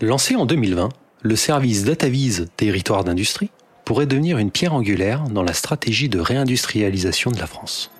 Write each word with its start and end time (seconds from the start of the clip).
Lancé 0.00 0.34
en 0.34 0.44
2020, 0.44 0.88
le 1.22 1.36
service 1.36 1.84
DataVise 1.84 2.48
Territoire 2.56 3.04
d'industrie 3.04 3.50
pourrait 3.84 4.06
devenir 4.06 4.38
une 4.38 4.50
pierre 4.50 4.74
angulaire 4.74 5.22
dans 5.28 5.44
la 5.44 5.52
stratégie 5.52 6.08
de 6.08 6.18
réindustrialisation 6.18 7.30
de 7.30 7.38
la 7.38 7.46
France. 7.46 7.92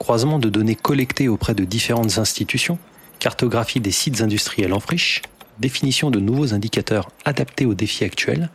Croisement 0.00 0.40
de 0.40 0.48
données 0.48 0.74
collectées 0.74 1.28
auprès 1.28 1.54
de 1.54 1.62
différentes 1.62 2.18
institutions, 2.18 2.76
cartographie 3.20 3.78
des 3.78 3.92
sites 3.92 4.20
industriels 4.20 4.72
en 4.72 4.80
friche, 4.80 5.22
définition 5.60 6.10
de 6.10 6.18
nouveaux 6.18 6.54
indicateurs 6.54 7.08
adaptés 7.24 7.66
aux 7.66 7.74
défis 7.74 8.02
actuels, 8.02 8.50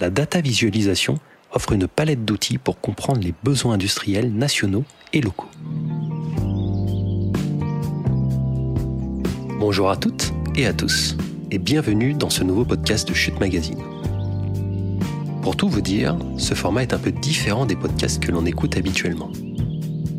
la 0.00 0.08
data 0.08 0.40
visualisation 0.40 1.18
offre 1.52 1.72
une 1.72 1.86
palette 1.86 2.24
d'outils 2.24 2.56
pour 2.56 2.80
comprendre 2.80 3.20
les 3.20 3.34
besoins 3.42 3.74
industriels 3.74 4.32
nationaux 4.32 4.84
et 5.12 5.20
locaux. 5.20 5.50
Bonjour 9.58 9.90
à 9.90 9.98
toutes 9.98 10.32
et 10.56 10.66
à 10.66 10.72
tous, 10.72 11.14
et 11.52 11.58
bienvenue 11.58 12.14
dans 12.14 12.30
ce 12.30 12.42
nouveau 12.44 12.64
podcast 12.64 13.06
de 13.06 13.12
Chute 13.12 13.38
Magazine. 13.38 13.78
Pour 15.42 15.54
tout 15.54 15.68
vous 15.68 15.82
dire, 15.82 16.16
ce 16.38 16.54
format 16.54 16.80
est 16.80 16.94
un 16.94 16.98
peu 16.98 17.12
différent 17.12 17.66
des 17.66 17.76
podcasts 17.76 18.22
que 18.22 18.32
l'on 18.32 18.46
écoute 18.46 18.78
habituellement. 18.78 19.30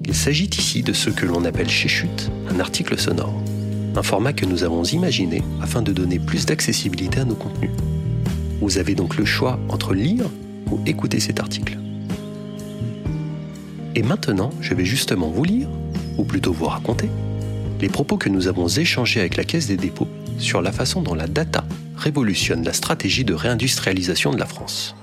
Il 0.06 0.14
s'agit 0.14 0.52
ici 0.56 0.84
de 0.84 0.94
ce 0.94 1.10
que 1.10 1.26
l'on 1.26 1.44
appelle 1.44 1.72
chez 1.72 1.88
Chute 1.88 2.30
un 2.52 2.60
article 2.60 3.00
sonore, 3.00 3.34
un 3.96 4.04
format 4.04 4.34
que 4.34 4.46
nous 4.46 4.64
avons 4.64 4.84
imaginé 4.84 5.42
afin 5.60 5.82
de 5.82 5.92
donner 5.92 6.20
plus 6.20 6.46
d'accessibilité 6.46 7.22
à 7.22 7.26
nos 7.26 7.34
contenus. 7.34 7.72
Vous 8.62 8.78
avez 8.78 8.94
donc 8.94 9.18
le 9.18 9.26
choix 9.26 9.60
entre 9.70 9.96
lire 9.96 10.30
ou 10.70 10.80
écouter 10.86 11.20
cet 11.20 11.40
article. 11.40 11.80
Et 13.96 14.04
maintenant, 14.04 14.52
je 14.62 14.76
vais 14.76 14.86
justement 14.86 15.32
vous 15.32 15.46
lire, 15.46 15.68
ou 16.20 16.26
plutôt 16.26 16.54
vous 16.54 16.66
raconter, 16.66 17.10
les 17.82 17.90
propos 17.90 18.18
que 18.18 18.30
nous 18.30 18.48
avons 18.48 18.68
échangés 18.68 19.20
avec 19.20 19.36
la 19.36 19.46
Caisse 19.46 19.66
des 19.66 19.78
dépôts 19.78 20.08
sur 20.38 20.62
la 20.62 20.72
façon 20.72 21.02
dont 21.02 21.16
la 21.16 21.28
data 21.28 21.64
révolutionne 21.96 22.64
la 22.64 22.74
stratégie 22.74 23.24
de 23.24 23.34
réindustrialisation 23.34 24.32
de 24.32 24.40
la 24.40 24.46
France. 24.46 24.96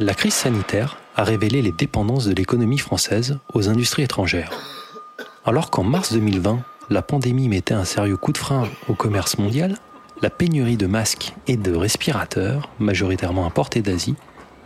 La 0.00 0.12
crise 0.12 0.34
sanitaire 0.34 0.98
a 1.14 1.22
révélé 1.22 1.62
les 1.62 1.70
dépendances 1.70 2.26
de 2.26 2.34
l'économie 2.34 2.78
française 2.78 3.38
aux 3.54 3.68
industries 3.68 4.02
étrangères. 4.02 4.50
Alors 5.44 5.70
qu'en 5.70 5.84
mars 5.84 6.12
2020, 6.12 6.58
la 6.90 7.02
pandémie 7.02 7.48
mettait 7.48 7.74
un 7.74 7.84
sérieux 7.84 8.16
coup 8.16 8.32
de 8.32 8.38
frein 8.38 8.68
au 8.88 8.94
commerce 8.94 9.38
mondial, 9.38 9.76
la 10.20 10.30
pénurie 10.30 10.76
de 10.76 10.86
masques 10.86 11.32
et 11.46 11.56
de 11.56 11.74
respirateurs, 11.74 12.70
majoritairement 12.78 13.46
importés 13.46 13.82
d'Asie, 13.82 14.16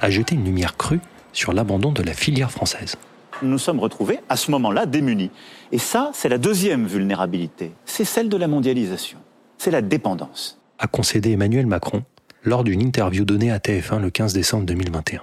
a 0.01 0.11
jeté 0.11 0.35
une 0.35 0.45
lumière 0.45 0.77
crue 0.77 1.01
sur 1.33 1.53
l'abandon 1.53 1.93
de 1.93 2.03
la 2.03 2.15
filière 2.15 2.51
française. 2.51 2.97
Nous 3.43 3.49
nous 3.49 3.59
sommes 3.59 3.79
retrouvés 3.79 4.19
à 4.29 4.37
ce 4.37 4.51
moment-là 4.51 4.87
démunis. 4.87 5.31
Et 5.71 5.79
ça, 5.79 6.11
c'est 6.15 6.29
la 6.29 6.39
deuxième 6.39 6.87
vulnérabilité. 6.87 7.73
C'est 7.85 8.05
celle 8.05 8.29
de 8.29 8.37
la 8.37 8.49
mondialisation. 8.49 9.19
C'est 9.59 9.71
la 9.71 9.83
dépendance. 9.83 10.59
A 10.79 10.87
concédé 10.87 11.33
Emmanuel 11.33 11.67
Macron 11.67 12.05
lors 12.43 12.65
d'une 12.65 12.81
interview 12.81 13.25
donnée 13.25 13.51
à 13.51 13.59
TF1 13.59 14.01
le 14.01 14.11
15 14.11 14.33
décembre 14.33 14.65
2021. 14.65 15.23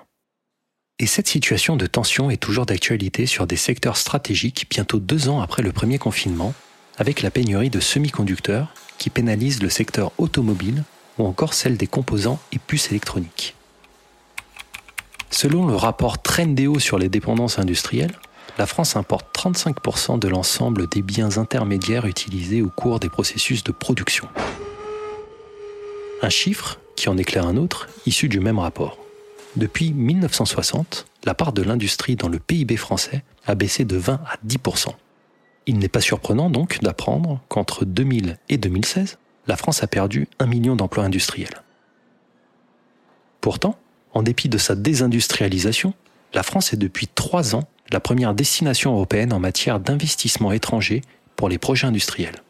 Et 1.00 1.08
cette 1.08 1.28
situation 1.28 1.76
de 1.76 1.88
tension 1.88 2.30
est 2.30 2.38
toujours 2.38 2.66
d'actualité 2.66 3.26
sur 3.26 3.48
des 3.48 3.58
secteurs 3.58 3.98
stratégiques 3.98 4.68
bientôt 4.70 5.00
deux 5.00 5.28
ans 5.28 5.42
après 5.42 5.62
le 5.62 5.74
premier 5.74 5.98
confinement, 5.98 6.54
avec 6.98 7.22
la 7.22 7.32
pénurie 7.32 7.70
de 7.70 7.82
semi-conducteurs 7.82 8.74
qui 8.98 9.10
pénalise 9.10 9.62
le 9.62 9.70
secteur 9.70 10.14
automobile 10.18 10.84
ou 11.18 11.26
encore 11.26 11.54
celle 11.54 11.76
des 11.76 11.88
composants 11.88 12.40
et 12.54 12.60
puces 12.60 12.92
électroniques. 12.92 13.56
Selon 15.36 15.68
le 15.68 15.76
rapport 15.76 16.22
Trendéo 16.22 16.80
sur 16.80 16.98
les 16.98 17.10
dépendances 17.10 17.60
industrielles, 17.60 18.18
la 18.58 18.66
France 18.66 18.96
importe 18.96 19.38
35% 19.38 20.18
de 20.18 20.30
l'ensemble 20.30 20.88
des 20.88 21.02
biens 21.02 21.38
intermédiaires 21.38 22.06
utilisés 22.06 22.62
au 22.62 22.70
cours 22.70 23.02
des 23.02 23.10
processus 23.10 23.62
de 23.62 23.74
production. 23.74 24.30
Un 26.22 26.30
chiffre 26.30 26.80
qui 26.96 27.10
en 27.10 27.18
éclaire 27.18 27.46
un 27.46 27.58
autre, 27.58 27.90
issu 28.06 28.30
du 28.30 28.40
même 28.40 28.60
rapport. 28.60 28.98
Depuis 29.58 29.92
1960, 29.92 31.06
la 31.26 31.34
part 31.34 31.52
de 31.52 31.64
l'industrie 31.64 32.16
dans 32.16 32.30
le 32.30 32.40
PIB 32.40 32.78
français 32.78 33.26
a 33.46 33.56
baissé 33.56 33.84
de 33.84 33.98
20 33.98 34.14
à 34.14 34.38
10%. 34.48 34.88
Il 35.66 35.80
n'est 35.80 35.90
pas 35.90 36.00
surprenant 36.00 36.50
donc 36.50 36.80
d'apprendre 36.82 37.42
qu'entre 37.50 37.84
2000 37.84 38.38
et 38.48 38.58
2016, 38.58 39.18
la 39.48 39.58
France 39.58 39.84
a 39.84 39.88
perdu 39.88 40.30
un 40.40 40.46
million 40.46 40.78
d'emplois 40.78 41.04
industriels. 41.04 41.62
Pourtant, 43.42 43.78
en 44.16 44.24
dépit 44.24 44.50
de 44.50 44.58
sa 44.58 44.74
désindustrialisation, 44.76 45.94
la 46.34 46.42
France 46.42 46.74
est 46.74 46.78
depuis 46.78 47.08
trois 47.08 47.54
ans 47.54 47.68
la 47.92 48.00
première 48.00 48.34
destination 48.34 48.94
européenne 48.94 49.34
en 49.34 49.40
matière 49.40 49.80
d'investissement 49.80 50.52
étranger 50.52 51.02
pour 51.36 51.50
les 51.50 51.60
projets 51.60 51.86
industriels. 51.86 52.42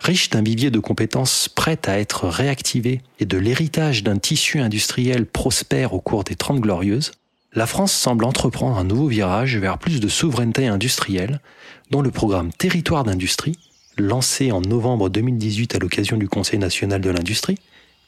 Riche 0.00 0.30
d'un 0.30 0.42
vivier 0.42 0.70
de 0.70 0.78
compétences 0.78 1.48
prêtes 1.48 1.88
à 1.88 1.98
être 1.98 2.26
réactivées 2.26 3.02
et 3.20 3.26
de 3.26 3.38
l'héritage 3.38 4.02
d'un 4.02 4.18
tissu 4.18 4.58
industriel 4.58 5.26
prospère 5.26 5.94
au 5.94 6.00
cours 6.00 6.24
des 6.24 6.34
Trente 6.34 6.60
Glorieuses, 6.60 7.12
la 7.52 7.66
France 7.66 7.92
semble 7.92 8.24
entreprendre 8.24 8.76
un 8.76 8.84
nouveau 8.84 9.06
virage 9.06 9.56
vers 9.56 9.78
plus 9.78 10.00
de 10.00 10.08
souveraineté 10.08 10.66
industrielle, 10.66 11.40
dont 11.90 12.02
le 12.02 12.10
programme 12.10 12.52
Territoire 12.52 13.04
d'industrie, 13.04 13.56
lancé 13.96 14.52
en 14.52 14.60
novembre 14.60 15.08
2018 15.08 15.74
à 15.74 15.78
l'occasion 15.78 16.16
du 16.16 16.28
Conseil 16.28 16.58
national 16.58 17.00
de 17.00 17.10
l'industrie, 17.10 17.58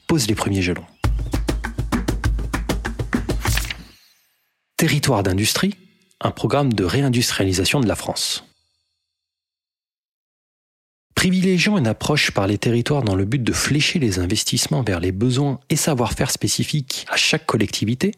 pose 0.07 0.27
les 0.27 0.35
premiers 0.35 0.63
jalons. 0.63 0.85
Territoire 4.79 5.25
d'industrie, 5.25 5.75
un 6.21 6.31
programme 6.31 6.73
de 6.73 6.85
réindustrialisation 6.85 7.81
de 7.81 7.89
la 7.89 7.97
France. 7.97 8.45
Privilégiant 11.17 11.77
une 11.79 11.89
approche 11.89 12.31
par 12.31 12.47
les 12.47 12.59
territoires 12.59 13.03
dans 13.03 13.17
le 13.17 13.25
but 13.25 13.43
de 13.43 13.53
flécher 13.53 13.99
les 13.99 14.21
investissements 14.21 14.85
vers 14.85 15.01
les 15.01 15.11
besoins 15.11 15.59
et 15.69 15.75
savoir-faire 15.75 16.31
spécifiques 16.31 17.07
à 17.11 17.17
chaque 17.17 17.45
collectivité, 17.45 18.13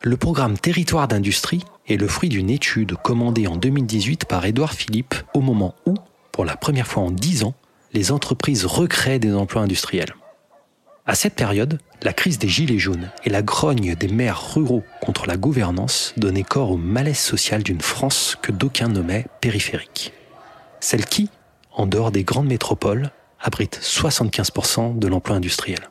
le 0.00 0.16
programme 0.16 0.56
Territoire 0.56 1.06
d'industrie 1.06 1.62
est 1.86 1.98
le 1.98 2.08
fruit 2.08 2.30
d'une 2.30 2.48
étude 2.48 2.94
commandée 2.94 3.46
en 3.46 3.56
2018 3.56 4.24
par 4.24 4.46
Édouard 4.46 4.72
Philippe 4.72 5.16
au 5.34 5.42
moment 5.42 5.74
où, 5.84 5.92
pour 6.32 6.46
la 6.46 6.56
première 6.56 6.86
fois 6.86 7.02
en 7.02 7.10
10 7.10 7.44
ans, 7.44 7.54
les 7.92 8.10
entreprises 8.10 8.64
recréent 8.64 9.18
des 9.18 9.34
emplois 9.34 9.60
industriels. 9.60 10.14
À 11.08 11.14
cette 11.14 11.36
période, 11.36 11.78
la 12.02 12.12
crise 12.12 12.40
des 12.40 12.48
Gilets 12.48 12.80
jaunes 12.80 13.12
et 13.24 13.30
la 13.30 13.40
grogne 13.40 13.94
des 13.94 14.08
maires 14.08 14.54
ruraux 14.54 14.82
contre 15.00 15.26
la 15.26 15.36
gouvernance 15.36 16.12
donnaient 16.16 16.42
corps 16.42 16.72
au 16.72 16.76
malaise 16.76 17.18
social 17.18 17.62
d'une 17.62 17.80
France 17.80 18.36
que 18.42 18.50
d'aucuns 18.50 18.88
nommaient 18.88 19.26
périphérique. 19.40 20.12
Celle 20.80 21.04
qui, 21.04 21.30
en 21.70 21.86
dehors 21.86 22.10
des 22.10 22.24
grandes 22.24 22.48
métropoles, 22.48 23.12
abrite 23.40 23.78
75% 23.80 24.98
de 24.98 25.06
l'emploi 25.06 25.36
industriel. 25.36 25.90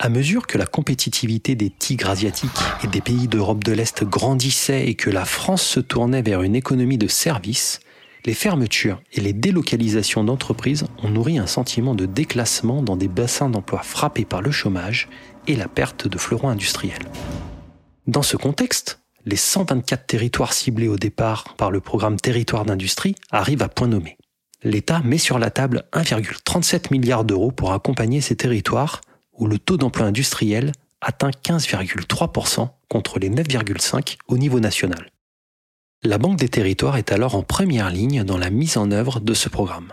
À 0.00 0.08
mesure 0.08 0.48
que 0.48 0.58
la 0.58 0.66
compétitivité 0.66 1.54
des 1.54 1.70
tigres 1.70 2.10
asiatiques 2.10 2.50
et 2.82 2.88
des 2.88 3.00
pays 3.00 3.28
d'Europe 3.28 3.62
de 3.62 3.70
l'Est 3.70 4.02
grandissait 4.02 4.88
et 4.88 4.96
que 4.96 5.10
la 5.10 5.24
France 5.24 5.62
se 5.62 5.78
tournait 5.78 6.22
vers 6.22 6.42
une 6.42 6.56
économie 6.56 6.98
de 6.98 7.06
services, 7.06 7.78
les 8.24 8.34
fermetures 8.34 9.02
et 9.12 9.20
les 9.20 9.32
délocalisations 9.32 10.24
d'entreprises 10.24 10.84
ont 11.02 11.08
nourri 11.08 11.38
un 11.38 11.46
sentiment 11.46 11.94
de 11.94 12.06
déclassement 12.06 12.82
dans 12.82 12.96
des 12.96 13.08
bassins 13.08 13.50
d'emploi 13.50 13.82
frappés 13.82 14.24
par 14.24 14.42
le 14.42 14.50
chômage 14.50 15.08
et 15.46 15.56
la 15.56 15.68
perte 15.68 16.06
de 16.06 16.18
fleurons 16.18 16.48
industriels. 16.48 17.10
Dans 18.06 18.22
ce 18.22 18.36
contexte, 18.36 19.00
les 19.24 19.36
124 19.36 20.06
territoires 20.06 20.52
ciblés 20.52 20.88
au 20.88 20.96
départ 20.96 21.54
par 21.56 21.70
le 21.70 21.80
programme 21.80 22.16
Territoire 22.16 22.64
d'industrie 22.64 23.14
arrivent 23.30 23.62
à 23.62 23.68
point 23.68 23.88
nommé. 23.88 24.16
L'État 24.64 25.00
met 25.00 25.18
sur 25.18 25.38
la 25.38 25.50
table 25.50 25.84
1,37 25.92 26.92
milliard 26.92 27.24
d'euros 27.24 27.50
pour 27.50 27.72
accompagner 27.72 28.20
ces 28.20 28.36
territoires 28.36 29.00
où 29.32 29.46
le 29.46 29.58
taux 29.58 29.76
d'emploi 29.76 30.06
industriel 30.06 30.72
atteint 31.00 31.30
15,3% 31.30 32.68
contre 32.88 33.18
les 33.18 33.30
9,5% 33.30 34.16
au 34.28 34.38
niveau 34.38 34.60
national. 34.60 35.10
La 36.04 36.18
Banque 36.18 36.36
des 36.36 36.48
territoires 36.48 36.96
est 36.96 37.12
alors 37.12 37.36
en 37.36 37.44
première 37.44 37.88
ligne 37.88 38.24
dans 38.24 38.36
la 38.36 38.50
mise 38.50 38.76
en 38.76 38.90
œuvre 38.90 39.20
de 39.20 39.34
ce 39.34 39.48
programme. 39.48 39.92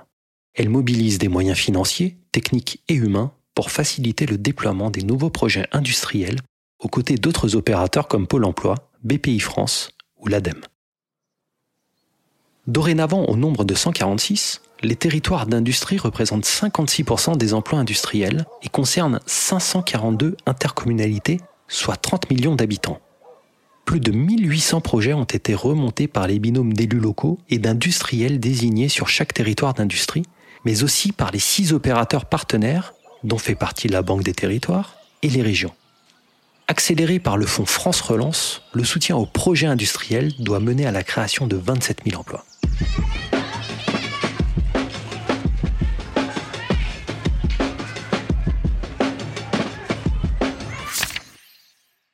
Elle 0.56 0.70
mobilise 0.70 1.20
des 1.20 1.28
moyens 1.28 1.58
financiers, 1.58 2.18
techniques 2.32 2.82
et 2.88 2.96
humains 2.96 3.32
pour 3.54 3.70
faciliter 3.70 4.26
le 4.26 4.40
déploiement 4.40 4.90
des 4.90 5.04
nouveaux 5.04 5.30
projets 5.30 5.68
industriels 5.72 6.40
aux 6.80 6.88
côtés 6.88 7.18
d'autres 7.18 7.56
opérateurs 7.56 8.08
comme 8.08 8.26
Pôle 8.26 8.46
Emploi, 8.46 8.90
BPI 9.04 9.40
France 9.40 9.92
ou 10.18 10.28
l'ADEME. 10.28 10.64
Dorénavant 12.66 13.26
au 13.26 13.36
nombre 13.36 13.64
de 13.64 13.76
146, 13.76 14.64
les 14.82 14.96
territoires 14.96 15.46
d'industrie 15.46 16.00
représentent 16.00 16.46
56% 16.46 17.38
des 17.38 17.54
emplois 17.54 17.78
industriels 17.78 18.46
et 18.64 18.70
concernent 18.70 19.20
542 19.28 20.38
intercommunalités, 20.48 21.40
soit 21.68 21.98
30 21.98 22.32
millions 22.32 22.56
d'habitants 22.56 23.00
plus 23.90 24.00
de 24.00 24.12
1800 24.12 24.82
projets 24.82 25.14
ont 25.14 25.24
été 25.24 25.56
remontés 25.56 26.08
par 26.08 26.28
les 26.28 26.38
binômes 26.38 26.74
d'élus 26.74 27.00
locaux 27.00 27.40
et 27.50 27.58
d'industriels 27.58 28.40
désignés 28.40 28.88
sur 28.88 29.10
chaque 29.10 29.34
territoire 29.34 29.74
d'industrie, 29.74 30.22
mais 30.64 30.84
aussi 30.84 31.12
par 31.12 31.32
les 31.32 31.40
six 31.40 31.74
opérateurs 31.74 32.26
partenaires, 32.26 32.94
dont 33.24 33.40
fait 33.40 33.56
partie 33.56 33.88
la 33.88 34.04
Banque 34.04 34.22
des 34.22 34.36
territoires, 34.36 34.98
et 35.24 35.30
les 35.30 35.42
régions. 35.42 35.74
accéléré 36.68 37.18
par 37.18 37.36
le 37.36 37.48
fonds 37.48 37.66
France 37.66 38.02
Relance, 38.02 38.62
le 38.74 38.84
soutien 38.84 39.16
aux 39.16 39.26
projets 39.26 39.66
industriels 39.66 40.34
doit 40.38 40.60
mener 40.60 40.86
à 40.86 40.92
la 40.92 41.02
création 41.02 41.48
de 41.48 41.56
27 41.56 42.02
000 42.06 42.22
emplois. 42.22 42.46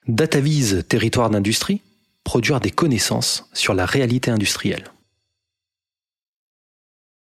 DataVise 0.08 0.86
Territoire 0.88 1.32
d'industrie, 1.32 1.82
produire 2.24 2.60
des 2.60 2.70
connaissances 2.70 3.50
sur 3.54 3.74
la 3.74 3.88
réalité 3.88 4.30
industrielle. 4.30 4.84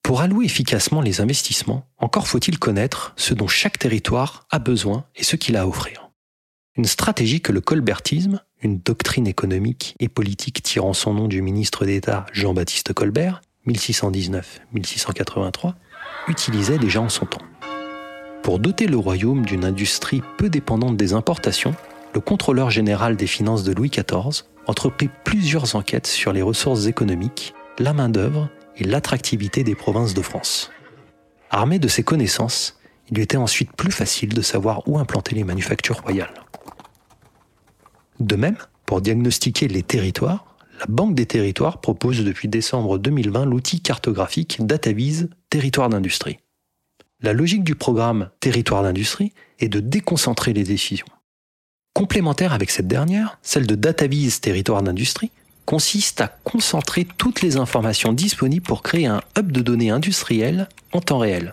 Pour 0.02 0.22
allouer 0.22 0.46
efficacement 0.46 1.02
les 1.02 1.22
investissements, 1.22 1.86
encore 2.00 2.28
faut-il 2.28 2.58
connaître 2.58 3.14
ce 3.18 3.36
dont 3.36 3.48
chaque 3.48 3.78
territoire 3.78 4.48
a 4.50 4.58
besoin 4.58 5.06
et 5.16 5.24
ce 5.24 5.36
qu'il 5.36 5.58
a 5.58 5.62
à 5.62 5.68
offrir. 5.68 6.10
Une 6.76 6.86
stratégie 6.86 7.40
que 7.40 7.52
le 7.52 7.62
colbertisme, 7.62 8.42
une 8.64 8.80
doctrine 8.80 9.28
économique 9.28 9.96
et 10.00 10.10
politique 10.10 10.64
tirant 10.64 10.94
son 10.94 11.14
nom 11.14 11.28
du 11.28 11.44
ministre 11.44 11.86
d'État 11.86 12.26
Jean-Baptiste 12.34 12.94
Colbert, 12.94 13.42
1619-1683, 13.68 15.76
utilisait 16.28 16.80
déjà 16.80 17.00
en 17.00 17.10
son 17.10 17.28
temps. 17.28 17.46
Pour 18.42 18.58
doter 18.58 18.88
le 18.88 18.98
royaume 18.98 19.46
d'une 19.46 19.66
industrie 19.66 20.24
peu 20.40 20.50
dépendante 20.50 20.98
des 20.98 21.14
importations, 21.14 21.76
le 22.14 22.20
contrôleur 22.20 22.70
général 22.70 23.16
des 23.16 23.28
finances 23.28 23.64
de 23.64 23.74
Louis 23.74 23.90
XIV 23.90 24.44
entreprit 24.68 25.10
plusieurs 25.24 25.76
enquêtes 25.76 26.08
sur 26.08 26.34
les 26.34 26.42
ressources 26.42 26.86
économiques, 26.86 27.54
la 27.80 27.94
main-d'œuvre 27.94 28.50
et 28.78 28.84
l'attractivité 28.84 29.64
des 29.64 29.76
provinces 29.76 30.14
de 30.14 30.22
France. 30.22 30.72
Armé 31.50 31.80
de 31.80 31.88
ces 31.88 32.04
connaissances, 32.04 32.80
il 33.10 33.16
lui 33.16 33.24
était 33.24 33.38
ensuite 33.38 33.74
plus 33.74 33.92
facile 33.92 34.34
de 34.34 34.42
savoir 34.42 34.88
où 34.88 34.98
implanter 34.98 35.36
les 35.36 35.44
manufactures 35.44 36.02
royales. 36.02 36.34
De 38.20 38.36
même, 38.36 38.58
pour 38.86 39.02
diagnostiquer 39.02 39.68
les 39.68 39.84
territoires, 39.84 40.56
la 40.80 40.86
Banque 40.88 41.16
des 41.16 41.26
territoires 41.26 41.80
propose 41.80 42.24
depuis 42.24 42.48
décembre 42.48 42.98
2020 42.98 43.46
l'outil 43.46 43.82
cartographique 43.82 44.66
DataVise 44.66 45.30
Territoire 45.50 45.90
d'industrie. 45.90 46.40
La 47.22 47.34
logique 47.34 47.64
du 47.64 47.76
programme 47.76 48.30
Territoire 48.40 48.82
d'industrie 48.82 49.34
est 49.60 49.70
de 49.70 49.80
déconcentrer 49.80 50.54
les 50.54 50.64
décisions. 50.64 51.06
Complémentaire 51.94 52.54
avec 52.54 52.72
cette 52.72 52.88
dernière, 52.88 53.38
celle 53.42 53.68
de 53.68 53.76
DataVise 53.76 54.40
Territoire 54.40 54.82
d'industrie 54.82 55.32
consiste 55.66 56.22
à 56.22 56.28
concentrer 56.44 57.06
toutes 57.18 57.42
les 57.42 57.58
informations 57.58 58.14
disponibles 58.14 58.66
pour 58.66 58.82
créer 58.82 59.06
un 59.06 59.22
hub 59.38 59.52
de 59.52 59.62
données 59.62 59.90
industrielles 59.90 60.68
en 60.94 61.02
temps 61.02 61.20
réel. 61.20 61.52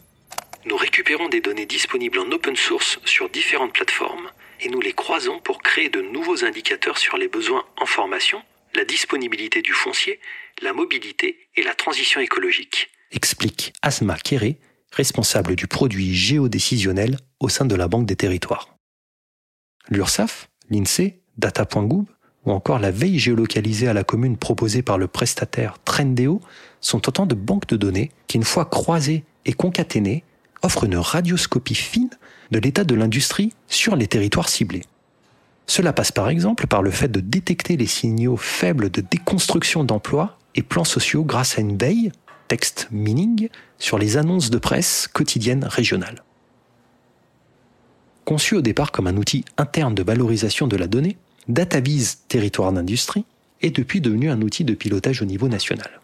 Nous 0.65 0.77
récupérons 0.77 1.29
des 1.29 1.41
données 1.41 1.67
disponibles 1.67 2.19
en 2.19 2.31
open 2.33 2.57
source 2.57 2.99
sur 3.05 3.29
différentes 3.31 3.73
plateformes 3.73 4.31
et 4.61 4.69
nous 4.69 4.81
les 4.81 4.93
croisons 4.93 5.41
pour 5.41 5.61
créer 5.61 5.89
de 5.89 6.01
nouveaux 6.01 6.45
indicateurs 6.45 6.99
sur 6.99 7.17
les 7.17 7.29
besoins 7.29 7.65
en 7.81 7.87
formation, 7.87 8.41
la 8.75 8.85
disponibilité 8.85 9.61
du 9.61 9.73
foncier, 9.73 10.21
la 10.63 10.73
mobilité 10.73 11.49
et 11.57 11.63
la 11.63 11.75
transition 11.75 12.21
écologique. 12.21 12.91
Explique 13.11 13.73
Asma 13.83 14.17
Kéré, 14.17 14.59
responsable 14.93 15.57
du 15.57 15.67
produit 15.67 16.15
géodécisionnel 16.15 17.19
au 17.41 17.49
sein 17.49 17.65
de 17.65 17.75
la 17.75 17.89
Banque 17.89 18.07
des 18.07 18.17
Territoires. 18.17 18.78
L'URSSAF, 19.89 20.49
l'INSEE, 20.71 21.19
Data.gouv 21.39 22.05
ou 22.45 22.53
encore 22.53 22.79
la 22.79 22.91
veille 22.91 23.19
géolocalisée 23.19 23.89
à 23.89 23.93
la 23.93 24.05
commune 24.05 24.37
proposée 24.37 24.83
par 24.83 24.99
le 24.99 25.07
prestataire 25.07 25.79
Trendeo 25.85 26.41
sont 26.81 27.09
autant 27.09 27.27
de 27.27 27.35
banques 27.35 27.67
de 27.69 27.77
données 27.77 28.11
qui, 28.27 28.37
une 28.37 28.45
fois 28.45 28.65
croisées 28.65 29.25
et 29.45 29.53
concaténées, 29.53 30.25
offrent 30.63 30.85
une 30.85 30.97
radioscopie 30.97 31.75
fine 31.75 32.11
de 32.51 32.59
l'état 32.59 32.85
de 32.85 32.95
l'industrie 32.95 33.53
sur 33.67 33.97
les 33.97 34.07
territoires 34.07 34.49
ciblés. 34.49 34.85
Cela 35.67 35.93
passe 35.93 36.13
par 36.13 36.29
exemple 36.29 36.67
par 36.67 36.83
le 36.83 36.91
fait 36.91 37.09
de 37.09 37.21
détecter 37.21 37.77
les 37.77 37.87
signaux 37.87 38.37
faibles 38.37 38.91
de 38.91 39.03
déconstruction 39.03 39.85
d'emplois 39.85 40.39
et 40.55 40.63
plans 40.63 40.85
sociaux 40.85 41.25
grâce 41.25 41.59
à 41.59 41.61
une 41.61 41.77
veille, 41.77 42.11
text 42.49 42.89
meaning, 42.91 43.49
sur 43.79 43.99
les 43.99 44.17
annonces 44.17 44.51
de 44.51 44.59
presse 44.59 45.09
quotidiennes 45.13 45.65
régionales. 45.65 46.23
Conçu 48.29 48.57
au 48.57 48.61
départ 48.61 48.93
comme 48.93 49.07
un 49.07 49.17
outil 49.17 49.47
interne 49.57 49.95
de 49.95 50.03
valorisation 50.03 50.67
de 50.67 50.77
la 50.77 50.87
donnée, 50.87 51.17
DataVise 51.49 52.25
Territoire 52.29 52.71
d'industrie 52.75 53.25
est 53.63 53.75
depuis 53.75 54.03
devenu 54.03 54.29
un 54.29 54.43
outil 54.43 54.65
de 54.65 54.75
pilotage 54.75 55.23
au 55.23 55.25
niveau 55.25 55.49
national. 55.49 56.03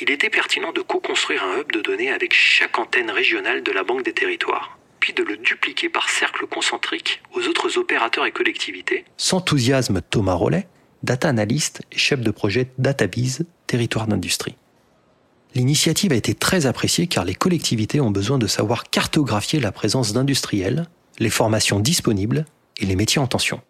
Il 0.00 0.10
était 0.10 0.30
pertinent 0.30 0.72
de 0.72 0.80
co-construire 0.80 1.44
un 1.44 1.60
hub 1.60 1.70
de 1.70 1.82
données 1.82 2.10
avec 2.10 2.32
chaque 2.32 2.78
antenne 2.78 3.10
régionale 3.10 3.62
de 3.62 3.70
la 3.72 3.84
Banque 3.84 4.06
des 4.06 4.14
Territoires 4.14 4.78
puis 5.00 5.12
de 5.12 5.22
le 5.22 5.36
dupliquer 5.36 5.90
par 5.90 6.08
cercle 6.08 6.46
concentrique 6.46 7.20
aux 7.34 7.46
autres 7.46 7.76
opérateurs 7.76 8.24
et 8.24 8.32
collectivités. 8.32 9.04
S'enthousiasme 9.18 10.00
Thomas 10.00 10.32
Rollet, 10.32 10.66
data 11.02 11.28
analyst 11.28 11.82
et 11.92 11.98
chef 11.98 12.20
de 12.20 12.30
projet 12.30 12.68
DataVise, 12.78 13.44
territoire 13.66 14.06
d'industrie. 14.06 14.56
L'initiative 15.54 16.12
a 16.12 16.16
été 16.16 16.34
très 16.34 16.64
appréciée 16.64 17.06
car 17.06 17.26
les 17.26 17.34
collectivités 17.34 18.00
ont 18.00 18.10
besoin 18.10 18.38
de 18.38 18.46
savoir 18.46 18.88
cartographier 18.88 19.60
la 19.60 19.72
présence 19.72 20.14
d'industriels, 20.14 20.86
les 21.18 21.30
formations 21.30 21.80
disponibles 21.80 22.44
et 22.78 22.86
les 22.86 22.96
métiers 22.96 23.20
en 23.20 23.26
tension. 23.26 23.60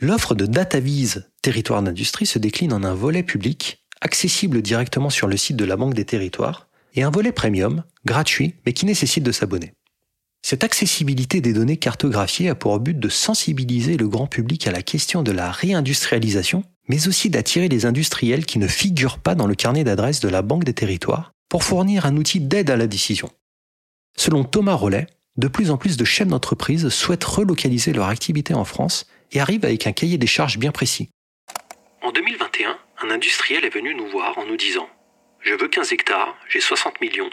L'offre 0.00 0.34
de 0.34 0.46
DataVise 0.46 1.30
Territoire 1.42 1.82
d'industrie 1.82 2.26
se 2.26 2.38
décline 2.38 2.72
en 2.72 2.84
un 2.84 2.94
volet 2.94 3.22
public, 3.22 3.84
accessible 4.00 4.62
directement 4.62 5.10
sur 5.10 5.26
le 5.26 5.36
site 5.36 5.56
de 5.56 5.64
la 5.64 5.76
Banque 5.76 5.94
des 5.94 6.04
Territoires, 6.04 6.68
et 6.94 7.02
un 7.02 7.10
volet 7.10 7.32
premium, 7.32 7.84
gratuit, 8.04 8.54
mais 8.64 8.72
qui 8.72 8.86
nécessite 8.86 9.24
de 9.24 9.32
s'abonner. 9.32 9.74
Cette 10.42 10.64
accessibilité 10.64 11.40
des 11.40 11.52
données 11.52 11.76
cartographiées 11.76 12.48
a 12.48 12.54
pour 12.54 12.78
but 12.80 12.98
de 12.98 13.08
sensibiliser 13.08 13.96
le 13.96 14.08
grand 14.08 14.26
public 14.26 14.66
à 14.66 14.72
la 14.72 14.82
question 14.82 15.22
de 15.22 15.32
la 15.32 15.50
réindustrialisation, 15.50 16.64
mais 16.88 17.08
aussi 17.08 17.28
d'attirer 17.28 17.68
les 17.68 17.84
industriels 17.84 18.46
qui 18.46 18.58
ne 18.58 18.66
figurent 18.66 19.18
pas 19.18 19.34
dans 19.34 19.46
le 19.46 19.54
carnet 19.54 19.84
d'adresses 19.84 20.20
de 20.20 20.28
la 20.28 20.42
Banque 20.42 20.64
des 20.64 20.72
territoires 20.72 21.32
pour 21.48 21.62
fournir 21.62 22.06
un 22.06 22.16
outil 22.16 22.40
d'aide 22.40 22.70
à 22.70 22.76
la 22.76 22.86
décision. 22.86 23.28
Selon 24.16 24.44
Thomas 24.44 24.74
Rollet, 24.74 25.06
de 25.40 25.48
plus 25.48 25.70
en 25.70 25.76
plus 25.76 25.96
de 25.96 26.04
chefs 26.04 26.28
d'entreprise 26.28 26.88
souhaitent 26.90 27.24
relocaliser 27.24 27.92
leur 27.92 28.08
activité 28.08 28.54
en 28.54 28.64
France 28.64 29.06
et 29.32 29.40
arrivent 29.40 29.64
avec 29.64 29.86
un 29.86 29.92
cahier 29.92 30.18
des 30.18 30.26
charges 30.26 30.58
bien 30.58 30.70
précis. 30.70 31.08
En 32.02 32.12
2021, 32.12 32.78
un 33.02 33.10
industriel 33.10 33.64
est 33.64 33.74
venu 33.74 33.94
nous 33.94 34.06
voir 34.08 34.38
en 34.38 34.46
nous 34.46 34.56
disant 34.56 34.88
je 35.42 35.54
veux 35.54 35.68
15 35.68 35.92
hectares, 35.92 36.36
j'ai 36.48 36.60
60 36.60 37.00
millions. 37.00 37.30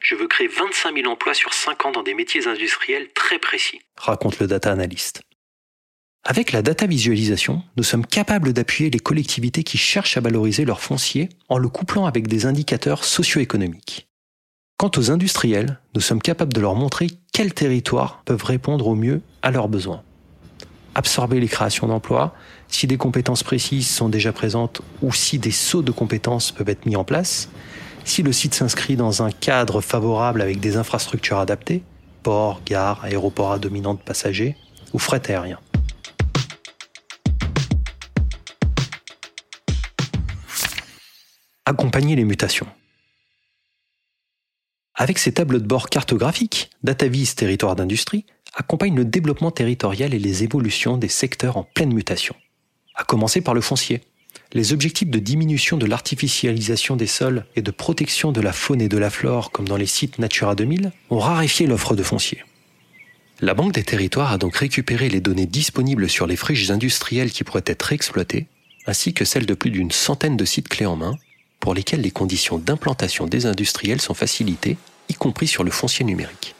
Je 0.00 0.14
veux 0.14 0.26
créer 0.26 0.48
25 0.48 0.94
000 0.94 1.12
emplois 1.12 1.34
sur 1.34 1.52
5 1.52 1.84
ans 1.84 1.92
dans 1.92 2.02
des 2.02 2.14
métiers 2.14 2.46
industriels 2.46 3.10
très 3.12 3.38
précis. 3.38 3.82
Raconte 3.98 4.38
le 4.38 4.46
data 4.46 4.72
analyst. 4.72 5.20
Avec 6.24 6.52
la 6.52 6.62
data 6.62 6.86
visualisation, 6.86 7.62
nous 7.76 7.82
sommes 7.82 8.06
capables 8.06 8.54
d'appuyer 8.54 8.88
les 8.88 8.98
collectivités 8.98 9.62
qui 9.62 9.76
cherchent 9.76 10.16
à 10.16 10.20
valoriser 10.20 10.64
leur 10.64 10.80
foncier 10.80 11.28
en 11.50 11.58
le 11.58 11.68
couplant 11.68 12.06
avec 12.06 12.28
des 12.28 12.46
indicateurs 12.46 13.04
socio-économiques. 13.04 14.09
Quant 14.80 14.90
aux 14.96 15.10
industriels, 15.10 15.78
nous 15.94 16.00
sommes 16.00 16.22
capables 16.22 16.54
de 16.54 16.60
leur 16.62 16.74
montrer 16.74 17.08
quels 17.34 17.52
territoires 17.52 18.22
peuvent 18.24 18.44
répondre 18.44 18.86
au 18.86 18.94
mieux 18.94 19.20
à 19.42 19.50
leurs 19.50 19.68
besoins. 19.68 20.02
Absorber 20.94 21.38
les 21.38 21.48
créations 21.48 21.86
d'emplois, 21.86 22.34
si 22.68 22.86
des 22.86 22.96
compétences 22.96 23.42
précises 23.42 23.86
sont 23.86 24.08
déjà 24.08 24.32
présentes 24.32 24.80
ou 25.02 25.12
si 25.12 25.38
des 25.38 25.50
sauts 25.50 25.82
de 25.82 25.90
compétences 25.90 26.50
peuvent 26.50 26.70
être 26.70 26.86
mis 26.86 26.96
en 26.96 27.04
place, 27.04 27.50
si 28.06 28.22
le 28.22 28.32
site 28.32 28.54
s'inscrit 28.54 28.96
dans 28.96 29.22
un 29.22 29.30
cadre 29.30 29.82
favorable 29.82 30.40
avec 30.40 30.60
des 30.60 30.78
infrastructures 30.78 31.40
adaptées, 31.40 31.82
port, 32.22 32.62
gare, 32.64 33.04
aéroport 33.04 33.52
à 33.52 33.58
dominante 33.58 34.02
passagers 34.02 34.56
ou 34.94 34.98
fret 34.98 35.20
aérien. 35.30 35.58
Accompagner 41.66 42.16
les 42.16 42.24
mutations. 42.24 42.66
Avec 45.00 45.18
ces 45.18 45.32
tableaux 45.32 45.60
de 45.60 45.66
bord 45.66 45.88
cartographiques, 45.88 46.68
DataVis 46.82 47.34
Territoire 47.34 47.74
d'industrie 47.74 48.26
accompagne 48.52 48.94
le 48.94 49.06
développement 49.06 49.50
territorial 49.50 50.12
et 50.12 50.18
les 50.18 50.42
évolutions 50.42 50.98
des 50.98 51.08
secteurs 51.08 51.56
en 51.56 51.62
pleine 51.62 51.94
mutation 51.94 52.36
à 52.94 53.04
commencer 53.04 53.40
par 53.40 53.54
le 53.54 53.62
foncier. 53.62 54.02
Les 54.52 54.74
objectifs 54.74 55.08
de 55.08 55.18
diminution 55.18 55.78
de 55.78 55.86
l'artificialisation 55.86 56.96
des 56.96 57.06
sols 57.06 57.46
et 57.56 57.62
de 57.62 57.70
protection 57.70 58.30
de 58.30 58.42
la 58.42 58.52
faune 58.52 58.82
et 58.82 58.90
de 58.90 58.98
la 58.98 59.08
flore, 59.08 59.52
comme 59.52 59.66
dans 59.66 59.78
les 59.78 59.86
sites 59.86 60.18
Natura 60.18 60.54
2000, 60.54 60.92
ont 61.08 61.18
raréfié 61.18 61.66
l'offre 61.66 61.96
de 61.96 62.02
foncier. 62.02 62.44
La 63.40 63.54
Banque 63.54 63.72
des 63.72 63.84
territoires 63.84 64.32
a 64.32 64.36
donc 64.36 64.54
récupéré 64.56 65.08
les 65.08 65.22
données 65.22 65.46
disponibles 65.46 66.10
sur 66.10 66.26
les 66.26 66.36
friches 66.36 66.68
industrielles 66.68 67.32
qui 67.32 67.42
pourraient 67.42 67.62
être 67.64 67.94
exploitées, 67.94 68.48
ainsi 68.86 69.14
que 69.14 69.24
celles 69.24 69.46
de 69.46 69.54
plus 69.54 69.70
d'une 69.70 69.92
centaine 69.92 70.36
de 70.36 70.44
sites 70.44 70.68
clés 70.68 70.84
en 70.84 70.96
main, 70.96 71.16
pour 71.58 71.72
lesquels 71.72 72.02
les 72.02 72.10
conditions 72.10 72.58
d'implantation 72.58 73.26
des 73.26 73.46
industriels 73.46 74.02
sont 74.02 74.14
facilitées, 74.14 74.76
y 75.10 75.14
compris 75.14 75.46
sur 75.46 75.64
le 75.64 75.70
foncier 75.70 76.04
numérique. 76.04 76.54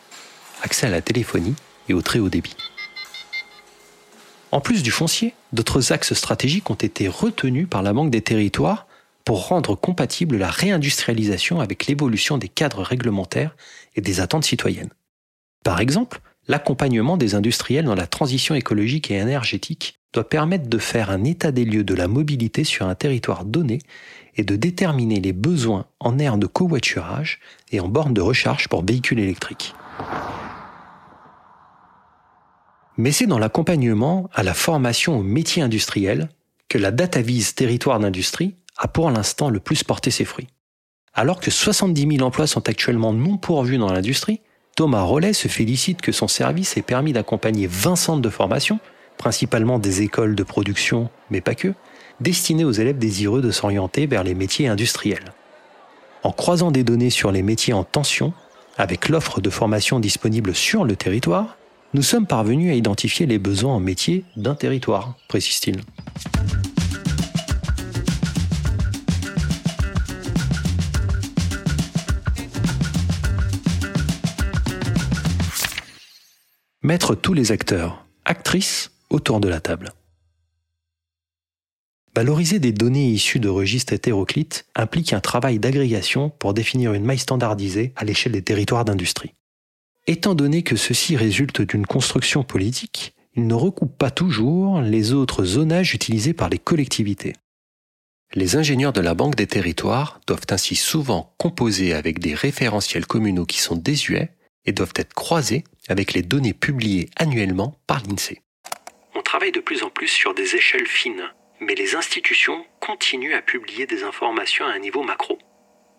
Accès 0.63 0.87
à 0.87 0.91
la 0.91 1.01
téléphonie 1.01 1.55
et 1.89 1.95
au 1.95 2.03
très 2.03 2.19
haut 2.19 2.29
débit. 2.29 2.57
En 4.53 4.61
plus 4.61 4.83
du 4.83 4.91
foncier, 4.91 5.35
d'autres 5.53 5.93
axes 5.93 6.15
stratégiques 6.15 6.71
ont 6.71 6.75
été 6.75 7.09
retenus 7.09 7.69
par 7.71 7.83
la 7.83 7.93
Banque 7.93 8.11
des 8.11 8.21
territoires 8.21 8.87
pour 9.25 9.47
rendre 9.47 9.77
compatible 9.77 10.37
la 10.37 10.51
réindustrialisation 10.51 11.61
avec 11.61 11.87
l'évolution 11.87 12.37
des 12.37 12.49
cadres 12.49 12.83
réglementaires 12.83 13.55
et 13.95 14.01
des 14.01 14.21
attentes 14.21 14.45
citoyennes. 14.45 14.91
Par 15.63 15.79
exemple, 15.81 16.21
l'accompagnement 16.49 17.17
des 17.17 17.37
industriels 17.37 17.85
dans 17.85 17.95
la 17.95 18.09
transition 18.09 18.55
écologique 18.55 19.11
et 19.11 19.15
énergétique 19.15 20.01
doit 20.13 20.29
permettre 20.29 20.69
de 20.69 20.79
faire 20.79 21.11
un 21.11 21.23
état 21.23 21.53
des 21.53 21.65
lieux 21.65 21.85
de 21.85 21.95
la 21.95 22.09
mobilité 22.09 22.65
sur 22.65 22.89
un 22.89 22.97
territoire 22.97 23.45
donné 23.45 23.79
et 24.37 24.45
de 24.45 24.57
déterminer 24.57 25.21
les 25.21 25.33
besoins 25.33 25.87
en 25.99 26.19
aires 26.19 26.39
de 26.39 26.47
covoiturage 26.47 27.41
et 27.73 27.81
en 27.81 27.89
bornes 27.89 28.15
de 28.15 28.21
recharge 28.21 28.69
pour 28.69 28.85
véhicules 28.85 29.19
électriques. 29.19 29.75
Mais 32.97 33.13
c'est 33.13 33.27
dans 33.27 33.39
l'accompagnement 33.39 34.29
à 34.35 34.43
la 34.43 34.55
formation 34.55 35.19
aux 35.19 35.23
métiers 35.23 35.63
industriels 35.63 36.29
que 36.69 36.79
la 36.79 36.91
DataVise 36.91 37.55
Territoire 37.55 37.99
d'industrie 37.99 38.57
a 38.77 38.89
pour 38.89 39.11
l'instant 39.11 39.51
le 39.51 39.61
plus 39.61 39.85
porté 39.85 40.11
ses 40.11 40.25
fruits. 40.25 40.49
Alors 41.15 41.41
que 41.41 41.51
70 41.51 42.17
000 42.17 42.27
emplois 42.27 42.47
sont 42.47 42.69
actuellement 42.69 43.13
non 43.13 43.37
pourvus 43.37 43.79
dans 43.79 43.93
l'industrie, 43.93 44.41
Thomas 44.77 45.03
Rollet 45.03 45.33
se 45.33 45.49
félicite 45.49 46.01
que 46.01 46.13
son 46.13 46.29
service 46.29 46.77
ait 46.77 46.83
permis 46.83 47.13
d'accompagner 47.13 47.67
20 47.67 47.97
centres 47.97 48.23
de 48.23 48.31
formation, 48.31 48.79
principalement 49.19 49.79
des 49.79 50.03
écoles 50.03 50.35
de 50.35 50.43
production, 50.43 51.11
mais 51.31 51.41
pas 51.41 51.55
que, 51.55 51.75
destinés 52.21 52.65
aux 52.65 52.73
élèves 52.73 52.99
désireux 52.99 53.43
de 53.43 53.51
s'orienter 53.51 54.07
vers 54.07 54.25
les 54.25 54.35
métiers 54.35 54.69
industriels. 54.69 55.33
En 56.23 56.33
croisant 56.33 56.71
des 56.71 56.85
données 56.85 57.11
sur 57.11 57.33
les 57.33 57.43
métiers 57.43 57.73
en 57.73 57.85
tension, 57.85 58.33
avec 58.77 59.09
l'offre 59.09 59.41
de 59.41 59.51
formation 59.51 60.01
disponible 60.01 60.55
sur 60.55 60.85
le 60.85 60.97
territoire, 60.97 61.57
nous 61.95 62.03
sommes 62.03 62.27
parvenus 62.27 62.71
à 62.71 62.75
identifier 62.75 63.27
les 63.27 63.39
besoins 63.39 63.75
en 63.75 63.81
métiers 63.81 64.25
d'un 64.37 64.55
territoire, 64.55 65.15
précise-t-il. 65.29 65.81
mettre 76.83 77.15
tous 77.15 77.35
les 77.35 77.53
acteurs, 77.53 78.05
actrices, 78.25 78.91
autour 79.11 79.39
de 79.39 79.49
la 79.49 79.61
table. 79.61 79.93
Valoriser 82.21 82.59
des 82.59 82.73
données 82.73 83.09
issues 83.09 83.41
de 83.41 83.49
registres 83.49 83.95
hétéroclites 83.95 84.67
implique 84.75 85.15
un 85.15 85.21
travail 85.21 85.59
d'agrégation 85.59 86.29
pour 86.29 86.53
définir 86.53 86.93
une 86.93 87.07
maille 87.07 87.19
standardisée 87.19 87.95
à 87.97 88.05
l'échelle 88.05 88.33
des 88.33 88.43
territoires 88.43 88.85
d'industrie. 88.85 89.33
Étant 90.07 90.35
donné 90.35 90.63
que 90.63 90.77
ceci 90.77 91.17
résulte 91.17 91.63
d'une 91.63 91.87
construction 91.87 92.43
politique, 92.45 93.15
il 93.37 93.47
ne 93.47 93.55
recoupe 93.55 93.97
pas 93.97 94.11
toujours 94.11 94.83
les 94.83 95.15
autres 95.15 95.47
zonages 95.47 95.95
utilisés 95.95 96.35
par 96.35 96.51
les 96.51 96.59
collectivités. 96.59 97.33
Les 98.35 98.55
ingénieurs 98.55 98.93
de 98.93 99.01
la 99.01 99.15
Banque 99.15 99.37
des 99.37 99.47
territoires 99.47 100.21
doivent 100.27 100.47
ainsi 100.51 100.77
souvent 100.77 101.33
composer 101.39 101.95
avec 101.95 102.19
des 102.19 102.35
référentiels 102.35 103.07
communaux 103.07 103.47
qui 103.47 103.61
sont 103.61 103.77
désuets 103.77 104.29
et 104.67 104.73
doivent 104.73 104.93
être 104.97 105.15
croisés 105.15 105.65
avec 105.89 106.13
les 106.13 106.21
données 106.21 106.53
publiées 106.53 107.09
annuellement 107.17 107.81
par 107.87 108.03
l'INSEE. 108.03 108.43
On 109.15 109.23
travaille 109.23 109.53
de 109.53 109.61
plus 109.61 109.83
en 109.83 109.89
plus 109.89 110.09
sur 110.09 110.35
des 110.35 110.55
échelles 110.55 110.87
fines, 110.87 111.31
mais 111.61 111.75
les 111.75 111.95
institutions 111.95 112.65
continuent 112.81 113.35
à 113.35 113.43
publier 113.43 113.87
des 113.87 114.03
informations 114.03 114.65
à 114.65 114.73
un 114.73 114.79
niveau 114.79 115.03
macro. 115.03 115.39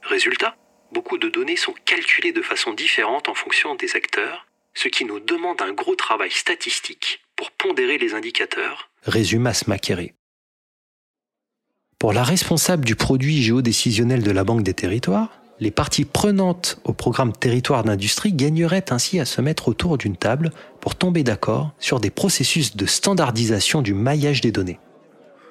Résultat, 0.04 0.56
beaucoup 0.92 1.18
de 1.18 1.30
données 1.30 1.56
sont 1.56 1.76
calculées 1.86 2.34
de 2.34 2.42
façon 2.42 2.74
différente 2.74 3.30
en 3.30 3.36
fonction 3.36 3.76
des 3.76 3.96
acteurs, 3.96 4.48
ce 4.74 4.88
qui 4.88 5.06
nous 5.06 5.20
demande 5.20 5.62
un 5.62 5.74
gros 5.74 5.96
travail 5.96 6.32
statistique 6.32 7.22
pour 7.36 7.52
pondérer 7.52 7.98
les 7.98 8.14
indicateurs, 8.14 8.90
résume 9.04 9.48
Asmakéré. 9.48 10.14
Pour 12.00 12.14
la 12.14 12.24
responsable 12.24 12.84
du 12.84 12.96
produit 12.96 13.44
géodécisionnel 13.44 14.24
de 14.24 14.32
la 14.32 14.44
Banque 14.44 14.64
des 14.64 14.74
Territoires, 14.74 15.42
les 15.60 15.70
parties 15.70 16.06
prenantes 16.06 16.80
au 16.84 16.94
programme 16.94 17.34
Territoire 17.34 17.84
d'industrie 17.84 18.34
gagneraient 18.34 18.92
ainsi 18.92 19.20
à 19.20 19.26
se 19.26 19.42
mettre 19.42 19.68
autour 19.68 20.00
d'une 20.00 20.18
table 20.18 20.50
pour 20.80 20.96
tomber 20.96 21.22
d'accord 21.22 21.72
sur 21.78 22.00
des 22.00 22.10
processus 22.10 22.76
de 22.76 22.88
standardisation 22.88 23.84
du 23.84 23.94
maillage 23.94 24.42
des 24.42 24.52
données. 24.52 24.80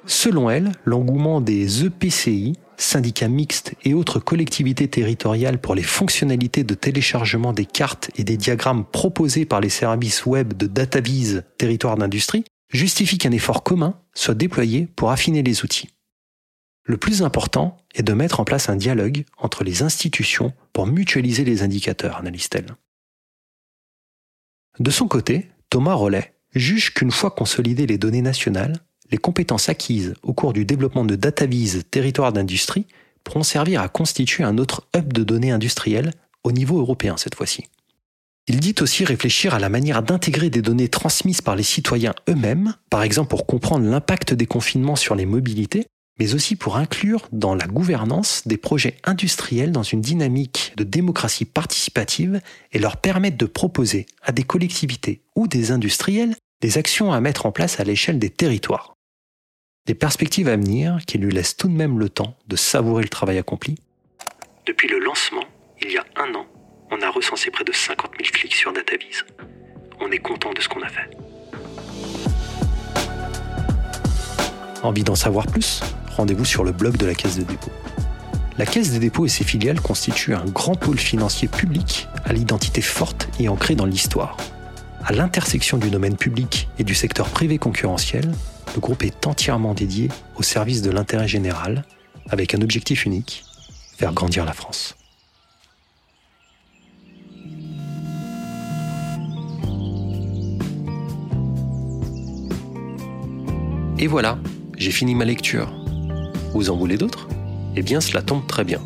Selon 0.06 0.50
elle, 0.50 0.72
l'engouement 0.84 1.40
des 1.40 1.84
EPCI, 1.84 2.54
syndicats 2.76 3.28
mixtes 3.28 3.74
et 3.84 3.94
autres 3.94 4.18
collectivités 4.18 4.88
territoriales 4.88 5.60
pour 5.60 5.74
les 5.74 5.82
fonctionnalités 5.82 6.64
de 6.64 6.74
téléchargement 6.74 7.52
des 7.52 7.66
cartes 7.66 8.10
et 8.16 8.24
des 8.24 8.36
diagrammes 8.36 8.84
proposés 8.84 9.44
par 9.44 9.60
les 9.60 9.68
services 9.68 10.24
web 10.26 10.54
de 10.54 10.66
DataVise 10.66 11.44
Territoire 11.58 11.96
d'industrie, 11.96 12.44
justifie 12.70 13.18
qu'un 13.18 13.32
effort 13.32 13.62
commun 13.62 13.98
soit 14.14 14.34
déployé 14.34 14.88
pour 14.96 15.10
affiner 15.10 15.42
les 15.42 15.64
outils. 15.64 15.90
Le 16.84 16.96
plus 16.96 17.22
important 17.22 17.76
est 17.94 18.02
de 18.02 18.12
mettre 18.12 18.40
en 18.40 18.44
place 18.44 18.68
un 18.68 18.76
dialogue 18.76 19.24
entre 19.36 19.64
les 19.64 19.82
institutions 19.82 20.52
pour 20.72 20.86
mutualiser 20.86 21.44
les 21.44 21.62
indicateurs, 21.62 22.16
analyse-t-elle. 22.16 22.74
De 24.78 24.90
son 24.90 25.06
côté, 25.08 25.50
Thomas 25.68 25.94
Rollet 25.94 26.34
juge 26.54 26.94
qu'une 26.94 27.10
fois 27.10 27.30
consolidées 27.30 27.86
les 27.86 27.98
données 27.98 28.22
nationales, 28.22 28.80
les 29.10 29.18
compétences 29.18 29.68
acquises 29.68 30.14
au 30.22 30.32
cours 30.32 30.52
du 30.52 30.64
développement 30.64 31.04
de 31.04 31.16
DataVise 31.16 31.84
territoire 31.90 32.32
d'industrie 32.32 32.86
pourront 33.24 33.42
servir 33.42 33.80
à 33.80 33.88
constituer 33.88 34.44
un 34.44 34.58
autre 34.58 34.86
hub 34.96 35.12
de 35.12 35.24
données 35.24 35.50
industrielles 35.50 36.12
au 36.44 36.52
niveau 36.52 36.78
européen 36.78 37.16
cette 37.16 37.34
fois-ci. 37.34 37.64
Il 38.46 38.58
dit 38.58 38.74
aussi 38.80 39.04
réfléchir 39.04 39.54
à 39.54 39.58
la 39.58 39.68
manière 39.68 40.02
d'intégrer 40.02 40.50
des 40.50 40.62
données 40.62 40.88
transmises 40.88 41.42
par 41.42 41.54
les 41.54 41.62
citoyens 41.62 42.14
eux-mêmes, 42.28 42.74
par 42.88 43.02
exemple 43.02 43.28
pour 43.28 43.46
comprendre 43.46 43.88
l'impact 43.88 44.34
des 44.34 44.46
confinements 44.46 44.96
sur 44.96 45.14
les 45.14 45.26
mobilités, 45.26 45.86
mais 46.18 46.34
aussi 46.34 46.56
pour 46.56 46.76
inclure 46.76 47.28
dans 47.32 47.54
la 47.54 47.66
gouvernance 47.66 48.42
des 48.46 48.56
projets 48.56 48.96
industriels 49.04 49.72
dans 49.72 49.82
une 49.82 50.00
dynamique 50.00 50.72
de 50.76 50.84
démocratie 50.84 51.44
participative 51.44 52.40
et 52.72 52.78
leur 52.78 52.96
permettre 52.96 53.38
de 53.38 53.46
proposer 53.46 54.06
à 54.22 54.32
des 54.32 54.42
collectivités 54.42 55.22
ou 55.36 55.46
des 55.46 55.70
industriels 55.70 56.34
des 56.60 56.76
actions 56.76 57.12
à 57.12 57.20
mettre 57.20 57.46
en 57.46 57.52
place 57.52 57.80
à 57.80 57.84
l'échelle 57.84 58.18
des 58.18 58.30
territoires. 58.30 58.96
Des 59.90 59.94
perspectives 59.96 60.46
à 60.46 60.54
venir 60.54 60.98
qui 61.04 61.18
lui 61.18 61.32
laissent 61.32 61.56
tout 61.56 61.66
de 61.66 61.72
même 61.72 61.98
le 61.98 62.08
temps 62.08 62.36
de 62.46 62.54
savourer 62.54 63.02
le 63.02 63.08
travail 63.08 63.38
accompli. 63.38 63.74
Depuis 64.64 64.86
le 64.86 65.00
lancement, 65.00 65.42
il 65.82 65.90
y 65.90 65.98
a 65.98 66.04
un 66.14 66.32
an, 66.36 66.46
on 66.92 67.02
a 67.02 67.10
recensé 67.10 67.50
près 67.50 67.64
de 67.64 67.72
50 67.72 68.12
000 68.16 68.30
clics 68.32 68.54
sur 68.54 68.72
DataVise. 68.72 69.24
On 69.98 70.08
est 70.12 70.20
content 70.20 70.52
de 70.52 70.60
ce 70.60 70.68
qu'on 70.68 70.80
a 70.82 70.88
fait. 70.88 71.10
Envie 74.84 75.02
d'en 75.02 75.16
savoir 75.16 75.48
plus? 75.48 75.82
Rendez-vous 76.16 76.44
sur 76.44 76.62
le 76.62 76.70
blog 76.70 76.96
de 76.96 77.06
la 77.06 77.16
Caisse 77.16 77.38
des 77.38 77.44
dépôts. 77.44 77.72
La 78.58 78.66
Caisse 78.66 78.92
des 78.92 79.00
dépôts 79.00 79.26
et 79.26 79.28
ses 79.28 79.42
filiales 79.42 79.80
constituent 79.80 80.36
un 80.36 80.44
grand 80.44 80.76
pôle 80.76 80.98
financier 80.98 81.48
public 81.48 82.06
à 82.24 82.32
l'identité 82.32 82.80
forte 82.80 83.28
et 83.40 83.48
ancrée 83.48 83.74
dans 83.74 83.86
l'histoire. 83.86 84.36
À 85.04 85.12
l'intersection 85.12 85.78
du 85.78 85.90
domaine 85.90 86.16
public 86.16 86.68
et 86.78 86.84
du 86.84 86.94
secteur 86.94 87.28
privé 87.28 87.58
concurrentiel, 87.58 88.30
le 88.74 88.80
groupe 88.80 89.02
est 89.02 89.26
entièrement 89.26 89.74
dédié 89.74 90.08
au 90.36 90.42
service 90.42 90.82
de 90.82 90.90
l'intérêt 90.90 91.28
général, 91.28 91.84
avec 92.28 92.54
un 92.54 92.62
objectif 92.62 93.04
unique, 93.04 93.44
faire 93.96 94.12
grandir 94.12 94.44
la 94.44 94.52
France. 94.52 94.96
Et 103.98 104.06
voilà, 104.06 104.38
j'ai 104.78 104.92
fini 104.92 105.14
ma 105.14 105.26
lecture. 105.26 105.70
Vous 106.54 106.70
en 106.70 106.76
voulez 106.76 106.96
d'autres? 106.96 107.28
Eh 107.76 107.82
bien, 107.82 108.00
cela 108.00 108.22
tombe 108.22 108.46
très 108.46 108.64
bien. 108.64 108.80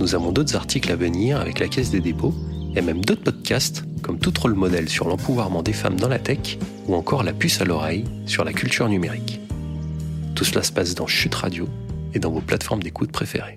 Nous 0.00 0.14
avons 0.14 0.32
d'autres 0.32 0.56
articles 0.56 0.90
à 0.90 0.96
venir 0.96 1.40
avec 1.40 1.60
la 1.60 1.68
Caisse 1.68 1.90
des 1.90 2.00
dépôts 2.00 2.34
et 2.76 2.82
même 2.82 3.04
d'autres 3.04 3.22
podcasts 3.22 3.84
comme 4.02 4.18
Tout 4.18 4.32
rôle 4.40 4.54
modèle 4.54 4.88
sur 4.88 5.08
l'empouvoirment 5.08 5.62
des 5.62 5.72
femmes 5.72 5.98
dans 5.98 6.08
la 6.08 6.18
tech 6.18 6.58
ou 6.86 6.94
encore 6.94 7.24
La 7.24 7.32
puce 7.32 7.60
à 7.60 7.64
l'oreille 7.64 8.04
sur 8.26 8.44
la 8.44 8.52
culture 8.52 8.88
numérique. 8.88 9.40
Tout 10.34 10.44
cela 10.44 10.62
se 10.62 10.70
passe 10.70 10.94
dans 10.94 11.06
Chute 11.06 11.34
Radio 11.34 11.68
et 12.14 12.18
dans 12.18 12.30
vos 12.30 12.40
plateformes 12.40 12.82
d'écoute 12.82 13.10
préférées. 13.10 13.56